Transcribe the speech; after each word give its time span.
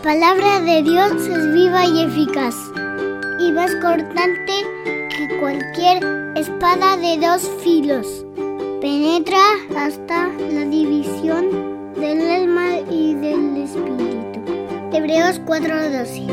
La 0.00 0.14
palabra 0.14 0.60
de 0.62 0.82
Dios 0.82 1.12
es 1.28 1.52
viva 1.52 1.84
y 1.84 2.04
eficaz 2.04 2.54
y 3.38 3.52
más 3.52 3.70
cortante 3.82 4.64
que 4.84 5.38
cualquier 5.38 6.02
espada 6.36 6.96
de 6.96 7.18
dos 7.18 7.46
filos. 7.62 8.24
Penetra 8.80 9.42
hasta 9.76 10.28
la 10.28 10.64
división 10.64 11.92
del 11.96 12.30
alma 12.30 12.78
y 12.90 13.12
del 13.12 13.58
espíritu. 13.58 14.40
Hebreos 14.90 15.38
4:12. 15.44 16.28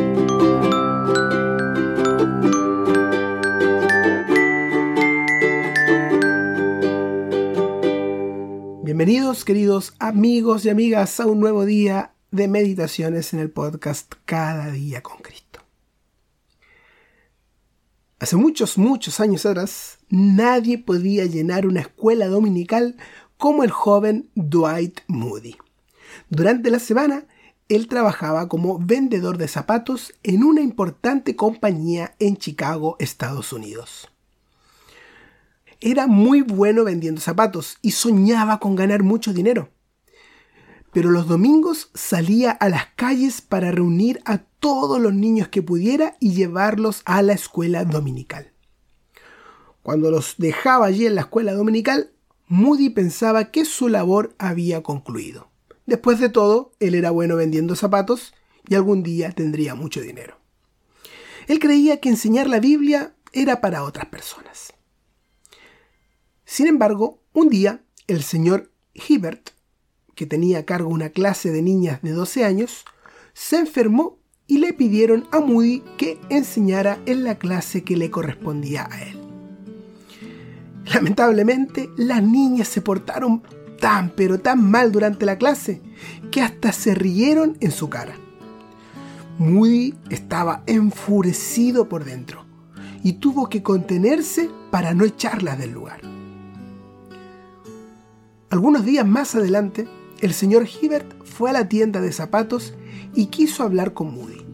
Bienvenidos 8.82 9.44
queridos 9.44 9.94
amigos 10.00 10.64
y 10.64 10.70
amigas 10.70 11.20
a 11.20 11.26
un 11.26 11.42
nuevo 11.42 11.66
día 11.66 12.14
de 12.31 12.47
meditaciones 12.47 13.33
en 13.33 13.39
el 13.39 13.50
podcast 13.50 14.14
Cada 14.25 14.72
día 14.72 15.02
con 15.02 15.17
Cristo. 15.17 15.61
Hace 18.20 18.36
muchos, 18.36 18.78
muchos 18.78 19.20
años 19.20 19.45
atrás, 19.45 20.00
nadie 20.09 20.78
podía 20.78 21.25
llenar 21.25 21.67
una 21.67 21.81
escuela 21.81 22.28
dominical 22.28 22.98
como 23.38 23.64
el 23.64 23.72
joven 23.72 24.30
Dwight 24.36 25.02
Moody. 25.08 25.55
Durante 26.30 26.72
la 26.72 26.80
semana, 26.80 27.25
él 27.70 27.88
trabajaba 27.88 28.48
como 28.50 28.80
vendedor 28.80 29.38
de 29.38 29.48
zapatos 29.48 30.14
en 30.23 30.44
una 30.44 30.61
importante 30.61 31.36
compañía 31.36 32.16
en 32.20 32.38
Chicago, 32.38 32.95
Estados 33.00 33.53
Unidos. 33.53 34.09
Era 35.80 36.08
muy 36.08 36.42
bueno 36.42 36.83
vendiendo 36.83 37.22
zapatos 37.22 37.78
y 37.81 37.92
soñaba 37.92 38.59
con 38.59 38.75
ganar 38.75 39.03
mucho 39.03 39.31
dinero. 39.31 39.70
Pero 40.94 41.12
los 41.12 41.28
domingos 41.28 41.92
salía 41.94 42.52
a 42.52 42.70
las 42.70 42.88
calles 42.96 43.42
para 43.42 43.72
reunir 43.72 44.22
a 44.26 44.40
todos 44.40 45.00
los 45.00 45.14
niños 45.14 45.50
que 45.50 45.62
pudiera 45.62 46.18
y 46.20 46.34
llevarlos 46.34 47.02
a 47.06 47.22
la 47.22 47.34
escuela 47.34 47.86
dominical. 47.86 48.52
Cuando 49.84 50.12
los 50.12 50.36
dejaba 50.38 50.88
allí 50.88 51.06
en 51.06 51.16
la 51.16 51.22
escuela 51.22 51.54
dominical, 51.54 52.12
Moody 52.48 52.90
pensaba 52.90 53.52
que 53.52 53.66
su 53.66 53.90
labor 53.90 54.36
había 54.38 54.82
concluido. 54.84 55.50
Después 55.86 56.20
de 56.20 56.30
todo, 56.30 56.74
él 56.80 56.96
era 56.96 57.12
bueno 57.12 57.36
vendiendo 57.36 57.76
zapatos 57.76 58.34
y 58.68 58.76
algún 58.76 59.04
día 59.04 59.32
tendría 59.32 59.76
mucho 59.76 60.02
dinero. 60.02 60.38
Él 61.48 61.60
creía 61.60 62.00
que 62.02 62.10
enseñar 62.10 62.48
la 62.48 62.60
Biblia 62.60 63.16
era 63.32 63.61
para 63.61 63.84
otras 63.84 64.08
personas. 64.08 64.73
Sin 66.44 66.67
embargo, 66.67 67.22
un 67.34 67.50
día 67.50 67.84
el 68.08 68.23
señor 68.23 68.72
Hibbert, 68.94 69.52
que 70.17 70.26
tenía 70.26 70.60
a 70.60 70.66
cargo 70.66 70.89
una 70.89 71.11
clase 71.11 71.52
de 71.52 71.61
niñas 71.61 72.02
de 72.02 72.11
12 72.11 72.44
años, 72.44 72.83
se 73.33 73.60
enfermó 73.60 74.17
y 74.48 74.58
le 74.58 74.73
pidieron 74.73 75.28
a 75.32 75.39
Moody 75.39 75.83
que 75.95 76.20
enseñara 76.30 76.98
en 77.05 77.23
la 77.23 77.36
clase 77.36 77.83
que 77.83 77.95
le 77.95 78.10
correspondía 78.10 78.89
a 78.92 79.04
él. 79.04 79.20
Lamentablemente, 80.92 81.92
las 81.98 82.23
niñas 82.23 82.67
se 82.67 82.82
portaron 82.82 83.44
tan 83.80 84.10
pero 84.10 84.39
tan 84.39 84.70
mal 84.72 84.92
durante 84.92 85.26
la 85.26 85.38
clase 85.38 85.82
que 86.32 86.42
hasta 86.42 86.72
se 86.72 86.95
rieron 86.95 87.55
en 87.60 87.72
su 87.72 87.88
cara. 87.88 88.16
Moody 89.38 89.94
estaba 90.10 90.64
enfurecido 90.66 91.88
por 91.88 92.05
dentro 92.05 92.44
y 93.04 93.14
tuvo 93.14 93.49
que 93.49 93.61
contenerse 93.61 94.49
para 94.72 94.95
no 94.95 95.05
echarlas 95.05 95.60
del 95.60 95.73
lugar. 95.73 96.02
Algunos 98.49 98.86
días 98.86 99.05
más 99.05 99.36
adelante, 99.36 99.88
el 100.22 100.33
señor 100.33 100.67
Hibbert 100.67 101.23
fue 101.26 101.50
a 101.50 101.54
la 101.54 101.70
tienda 101.70 102.02
de 102.02 102.11
zapatos 102.11 102.73
y 103.14 103.28
quiso 103.28 103.64
hablar 103.64 103.94
con 103.94 104.14
Moody. 104.14 104.45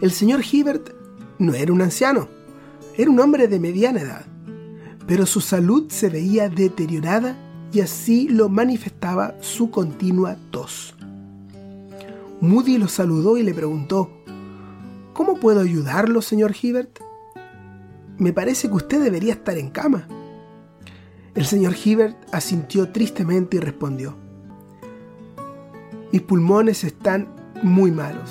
El 0.00 0.10
señor 0.10 0.42
Hibbert 0.50 0.90
no 1.38 1.54
era 1.54 1.72
un 1.72 1.82
anciano, 1.82 2.28
era 2.96 3.10
un 3.10 3.20
hombre 3.20 3.48
de 3.48 3.60
mediana 3.60 4.00
edad, 4.00 4.26
pero 5.06 5.26
su 5.26 5.40
salud 5.40 5.90
se 5.90 6.08
veía 6.08 6.48
deteriorada 6.48 7.36
y 7.72 7.80
así 7.80 8.28
lo 8.28 8.48
manifestaba 8.48 9.34
su 9.40 9.70
continua 9.70 10.36
tos. 10.50 10.94
Moody 12.40 12.78
lo 12.78 12.88
saludó 12.88 13.38
y 13.38 13.42
le 13.42 13.54
preguntó, 13.54 14.10
¿Cómo 15.12 15.38
puedo 15.38 15.60
ayudarlo, 15.60 16.22
señor 16.22 16.54
Hibbert? 16.60 16.98
Me 18.18 18.32
parece 18.32 18.68
que 18.68 18.74
usted 18.74 19.02
debería 19.02 19.34
estar 19.34 19.56
en 19.58 19.70
cama. 19.70 20.08
El 21.34 21.46
señor 21.46 21.74
Hibbert 21.82 22.16
asintió 22.32 22.90
tristemente 22.90 23.58
y 23.58 23.60
respondió, 23.60 24.16
mis 26.12 26.22
pulmones 26.22 26.84
están 26.84 27.28
muy 27.62 27.90
malos. 27.90 28.30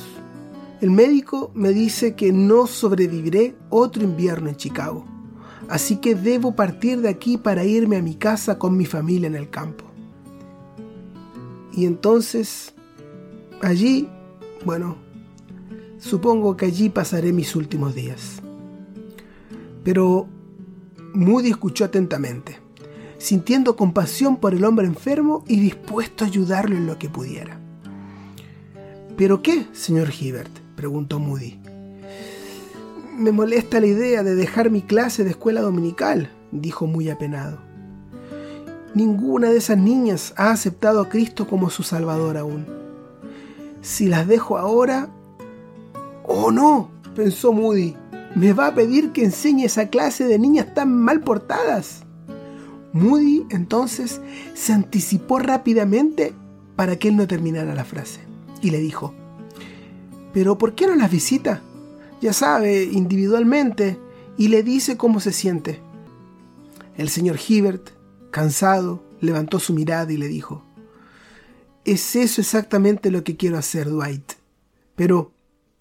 El 0.82 0.92
médico 0.92 1.52
me 1.54 1.70
dice 1.70 2.16
que 2.16 2.32
no 2.32 2.68
sobreviviré 2.68 3.56
otro 3.70 4.04
invierno 4.04 4.50
en 4.50 4.56
Chicago, 4.56 5.06
así 5.68 5.98
que 5.98 6.16
debo 6.16 6.56
partir 6.56 7.02
de 7.02 7.10
aquí 7.10 7.38
para 7.38 7.66
irme 7.66 7.98
a 7.98 8.02
mi 8.02 8.16
casa 8.16 8.58
con 8.58 8.78
mi 8.78 8.86
familia 8.86 9.28
en 9.28 9.36
el 9.36 9.50
campo. 9.50 9.86
Y 11.74 11.86
entonces, 11.86 12.74
allí, 13.62 14.08
bueno, 14.66 14.98
supongo 16.00 16.58
que 16.58 16.66
allí 16.66 16.90
pasaré 16.90 17.32
mis 17.34 17.56
últimos 17.56 17.96
días. 17.96 18.42
Pero 19.84 20.28
Moody 21.14 21.50
escuchó 21.50 21.86
atentamente 21.86 22.60
sintiendo 23.22 23.76
compasión 23.76 24.38
por 24.38 24.56
el 24.56 24.66
hombre 24.66 24.88
enfermo 24.88 25.44
y 25.48 25.60
dispuesto 25.60 26.24
a 26.24 26.28
ayudarlo 26.28 26.76
en 26.76 26.88
lo 26.88 26.98
que 26.98 27.08
pudiera. 27.08 27.61
¿Pero 29.18 29.42
qué, 29.42 29.68
señor 29.74 30.10
Hibbert? 30.10 30.52
preguntó 30.76 31.20
Moody. 31.20 31.60
Me 33.18 33.32
molesta 33.32 33.80
la 33.80 33.86
idea 33.86 34.24
de 34.24 34.36
dejar 34.36 34.72
mi 34.72 34.82
clase 34.82 35.24
de 35.24 35.32
escuela 35.32 35.62
dominical, 35.62 36.32
dijo 36.52 36.88
muy 36.88 37.10
apenado. 37.10 37.60
Ninguna 38.96 39.50
de 39.50 39.58
esas 39.58 39.78
niñas 39.78 40.34
ha 40.38 40.52
aceptado 40.52 41.02
a 41.02 41.10
Cristo 41.10 41.48
como 41.48 41.70
su 41.70 41.84
Salvador 41.84 42.38
aún. 42.38 42.66
Si 43.82 44.08
las 44.08 44.28
dejo 44.28 44.58
ahora... 44.58 45.10
¡Oh 46.24 46.52
no! 46.52 46.90
pensó 47.16 47.52
Moody. 47.52 47.96
Me 48.34 48.54
va 48.54 48.68
a 48.68 48.76
pedir 48.76 49.12
que 49.12 49.26
enseñe 49.26 49.66
esa 49.66 49.90
clase 49.90 50.24
de 50.26 50.40
niñas 50.40 50.74
tan 50.74 50.98
mal 50.98 51.20
portadas. 51.20 52.04
Moody 52.94 53.46
entonces 53.50 54.22
se 54.54 54.74
anticipó 54.74 55.40
rápidamente 55.40 56.34
para 56.76 56.96
que 56.96 57.10
él 57.10 57.18
no 57.18 57.28
terminara 57.28 57.76
la 57.76 57.84
frase 57.84 58.31
y 58.62 58.70
le 58.70 58.80
dijo, 58.80 59.14
pero 60.34 60.58
¿por 60.58 60.76
qué 60.76 60.88
no 60.88 60.96
las 60.96 61.12
visita? 61.12 61.62
Ya 62.22 62.34
sabe, 62.34 62.84
individualmente, 62.84 64.00
y 64.38 64.48
le 64.48 64.64
dice 64.64 64.98
cómo 64.98 65.20
se 65.20 65.32
siente. 65.32 65.82
El 66.98 67.10
señor 67.10 67.40
Hibbert, 67.46 67.90
cansado, 68.32 69.04
levantó 69.20 69.60
su 69.60 69.74
mirada 69.74 70.12
y 70.12 70.18
le 70.18 70.28
dijo, 70.28 70.64
es 71.84 72.16
eso 72.16 72.42
exactamente 72.42 73.12
lo 73.12 73.24
que 73.24 73.38
quiero 73.38 73.58
hacer, 73.58 73.90
Dwight, 73.90 74.34
pero 74.96 75.32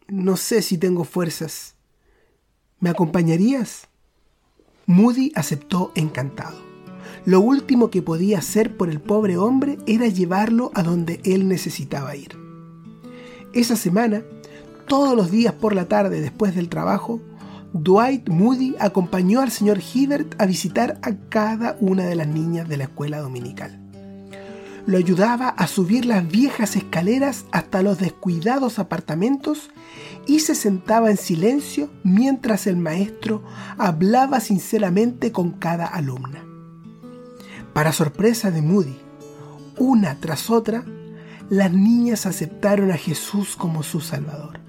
no 0.08 0.36
sé 0.36 0.62
si 0.62 0.78
tengo 0.78 1.04
fuerzas. 1.04 1.74
¿Me 2.80 2.90
acompañarías? 2.90 3.88
Moody 4.86 5.32
aceptó 5.36 5.92
encantado. 5.94 6.58
Lo 7.26 7.40
último 7.40 7.90
que 7.90 8.02
podía 8.02 8.38
hacer 8.38 8.76
por 8.76 8.88
el 8.88 9.00
pobre 9.00 9.36
hombre 9.36 9.76
era 9.86 10.06
llevarlo 10.06 10.70
a 10.74 10.82
donde 10.82 11.20
él 11.24 11.48
necesitaba 11.48 12.16
ir. 12.16 12.49
Esa 13.52 13.74
semana, 13.76 14.22
todos 14.86 15.16
los 15.16 15.30
días 15.30 15.54
por 15.54 15.74
la 15.74 15.86
tarde 15.86 16.20
después 16.20 16.54
del 16.54 16.68
trabajo, 16.68 17.20
Dwight 17.72 18.28
Moody 18.28 18.76
acompañó 18.78 19.40
al 19.40 19.50
señor 19.50 19.80
Hibbert 19.80 20.40
a 20.40 20.46
visitar 20.46 20.98
a 21.02 21.14
cada 21.28 21.76
una 21.80 22.04
de 22.04 22.16
las 22.16 22.26
niñas 22.26 22.68
de 22.68 22.76
la 22.76 22.84
escuela 22.84 23.20
dominical. 23.20 23.76
lo 24.86 24.96
ayudaba 24.96 25.50
a 25.50 25.66
subir 25.66 26.04
las 26.06 26.26
viejas 26.26 26.74
escaleras 26.74 27.44
hasta 27.52 27.82
los 27.82 27.98
descuidados 27.98 28.78
apartamentos 28.78 29.70
y 30.26 30.40
se 30.40 30.54
sentaba 30.54 31.10
en 31.10 31.16
silencio 31.16 31.90
mientras 32.02 32.66
el 32.66 32.76
maestro 32.76 33.42
hablaba 33.78 34.40
sinceramente 34.40 35.32
con 35.32 35.52
cada 35.52 35.86
alumna. 35.86 36.44
Para 37.72 37.92
sorpresa 37.92 38.50
de 38.50 38.62
Moody, 38.62 38.96
una 39.78 40.18
tras 40.18 40.50
otra, 40.50 40.84
las 41.50 41.72
niñas 41.72 42.26
aceptaron 42.26 42.92
a 42.92 42.96
Jesús 42.96 43.56
como 43.56 43.82
su 43.82 44.00
Salvador. 44.00 44.60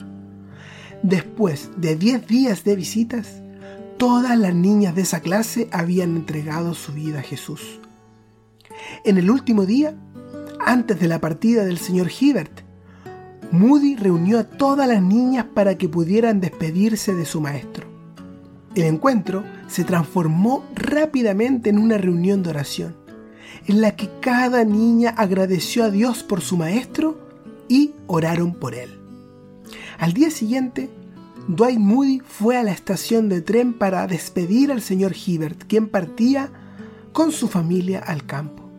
Después 1.03 1.69
de 1.77 1.95
10 1.95 2.27
días 2.27 2.63
de 2.63 2.75
visitas, 2.75 3.41
todas 3.97 4.37
las 4.37 4.55
niñas 4.55 4.95
de 4.95 5.03
esa 5.03 5.19
clase 5.19 5.69
habían 5.71 6.15
entregado 6.15 6.73
su 6.73 6.91
vida 6.91 7.19
a 7.19 7.23
Jesús. 7.23 7.79
En 9.05 9.19
el 9.19 9.29
último 9.29 9.67
día, 9.67 9.95
antes 10.59 10.99
de 10.99 11.07
la 11.07 11.21
partida 11.21 11.65
del 11.65 11.77
señor 11.77 12.09
Hibbert, 12.19 12.61
Moody 13.51 13.95
reunió 13.95 14.39
a 14.39 14.43
todas 14.43 14.87
las 14.87 15.03
niñas 15.03 15.45
para 15.53 15.77
que 15.77 15.87
pudieran 15.87 16.39
despedirse 16.39 17.13
de 17.13 17.25
su 17.25 17.41
maestro. 17.41 17.85
El 18.73 18.85
encuentro 18.85 19.43
se 19.67 19.83
transformó 19.83 20.63
rápidamente 20.73 21.69
en 21.69 21.77
una 21.77 21.97
reunión 21.97 22.41
de 22.41 22.49
oración, 22.49 22.95
en 23.67 23.81
la 23.81 23.95
que 23.95 24.09
cada 24.21 24.63
niña 24.63 25.11
agradeció 25.11 25.83
a 25.83 25.89
Dios 25.89 26.23
por 26.23 26.41
su 26.41 26.57
maestro 26.57 27.17
y 27.67 27.91
oraron 28.07 28.53
por 28.53 28.75
él. 28.75 28.89
Al 29.97 30.13
día 30.13 30.31
siguiente, 30.31 30.89
Dwight 31.47 31.79
Moody 31.79 32.21
fue 32.25 32.57
a 32.57 32.63
la 32.63 32.71
estación 32.71 33.29
de 33.29 33.41
tren 33.41 33.73
para 33.73 34.07
despedir 34.07 34.71
al 34.71 34.81
señor 34.81 35.13
Hibbert, 35.15 35.63
quien 35.67 35.87
partía 35.87 36.51
con 37.13 37.31
su 37.31 37.47
familia 37.47 37.99
al 37.99 38.25
campo. 38.25 38.69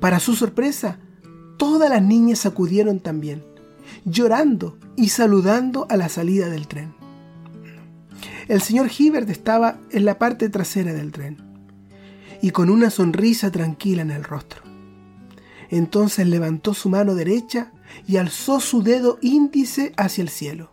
Para 0.00 0.20
su 0.20 0.34
sorpresa, 0.34 0.98
todas 1.56 1.88
las 1.88 2.02
niñas 2.02 2.44
acudieron 2.46 3.00
también 3.00 3.44
llorando 4.04 4.78
y 4.96 5.08
saludando 5.08 5.86
a 5.88 5.96
la 5.96 6.08
salida 6.08 6.48
del 6.48 6.66
tren. 6.66 6.94
El 8.48 8.60
señor 8.62 8.88
Hibbert 8.96 9.28
estaba 9.30 9.78
en 9.90 10.04
la 10.04 10.18
parte 10.18 10.48
trasera 10.48 10.92
del 10.92 11.12
tren 11.12 11.45
y 12.42 12.50
con 12.50 12.70
una 12.70 12.90
sonrisa 12.90 13.50
tranquila 13.50 14.02
en 14.02 14.10
el 14.10 14.24
rostro. 14.24 14.62
Entonces 15.70 16.26
levantó 16.26 16.74
su 16.74 16.88
mano 16.88 17.14
derecha 17.14 17.72
y 18.06 18.16
alzó 18.18 18.60
su 18.60 18.82
dedo 18.82 19.18
índice 19.20 19.92
hacia 19.96 20.22
el 20.22 20.28
cielo, 20.28 20.70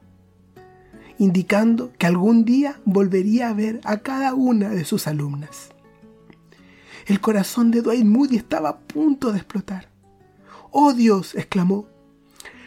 indicando 1.18 1.92
que 1.98 2.06
algún 2.06 2.46
día 2.46 2.80
volvería 2.86 3.50
a 3.50 3.54
ver 3.54 3.82
a 3.84 3.98
cada 3.98 4.34
una 4.34 4.70
de 4.70 4.86
sus 4.86 5.08
alumnas. 5.08 5.70
El 7.06 7.20
corazón 7.20 7.72
de 7.72 7.82
Dwight 7.82 8.06
Moody 8.06 8.38
estaba 8.38 8.70
a 8.70 8.80
punto 8.80 9.32
de 9.32 9.40
explotar. 9.40 9.90
¡Oh 10.72 10.94
Dios! 10.94 11.36
exclamó 11.36 11.88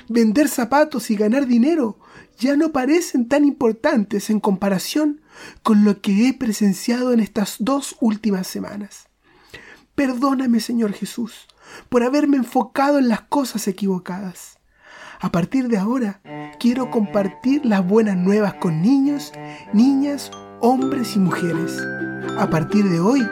vender 0.08 0.48
zapatos 0.48 1.10
y 1.10 1.16
ganar 1.16 1.46
dinero 1.46 1.98
ya 2.38 2.56
no 2.56 2.72
parecen 2.72 3.28
tan 3.28 3.44
importantes 3.44 4.30
en 4.30 4.40
comparación 4.40 5.20
con 5.62 5.84
lo 5.84 6.00
que 6.00 6.28
he 6.28 6.34
presenciado 6.34 7.12
en 7.12 7.20
estas 7.20 7.56
dos 7.58 7.96
últimas 8.00 8.46
semanas. 8.46 9.08
Perdóname, 9.94 10.60
Señor 10.60 10.92
Jesús, 10.92 11.46
por 11.88 12.02
haberme 12.02 12.36
enfocado 12.36 12.98
en 12.98 13.08
las 13.08 13.22
cosas 13.22 13.66
equivocadas. 13.68 14.58
A 15.20 15.32
partir 15.32 15.68
de 15.68 15.78
ahora, 15.78 16.20
quiero 16.60 16.90
compartir 16.90 17.64
las 17.64 17.86
buenas 17.86 18.16
nuevas 18.16 18.54
con 18.54 18.82
niños, 18.82 19.32
niñas, 19.72 20.30
hombres 20.60 21.16
y 21.16 21.18
mujeres. 21.18 21.80
A 22.38 22.50
partir 22.50 22.84
de 22.84 23.00
hoy, 23.00 23.26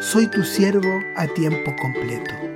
soy 0.00 0.26
tu 0.28 0.42
siervo 0.42 0.88
a 1.16 1.26
tiempo 1.28 1.70
completo. 1.80 2.47